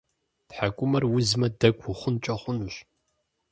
ТхьэкӀумэр 0.47 1.03
узмэ, 1.17 1.47
дэгу 1.59 1.87
ухъункӀэ 1.91 2.35
хъунущ. 2.41 2.75